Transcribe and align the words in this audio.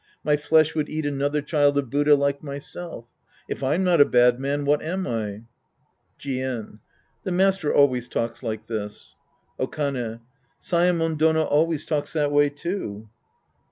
My 0.23 0.35
flesh 0.35 0.73
would 0.73 0.89
eat 0.89 1.05
another 1.05 1.43
child 1.43 1.77
of 1.77 1.91
Buddha 1.91 2.15
like 2.15 2.41
myself 2.41 3.05
If 3.47 3.61
I'm 3.61 3.83
not 3.83 4.01
a 4.01 4.03
bad 4.05 4.39
man, 4.39 4.65
what 4.65 4.81
am. 4.81 5.05
I? 5.05 5.43
Jien. 6.19 6.79
The 7.23 7.31
master 7.31 7.71
always 7.71 8.07
talks 8.07 8.41
like 8.41 8.65
this. 8.65 9.15
Okane. 9.59 10.21
Saemon 10.59 11.17
Dono 11.19 11.43
always 11.43 11.85
talks 11.85 12.13
that 12.13 12.31
way, 12.31 12.49
too. 12.49 13.09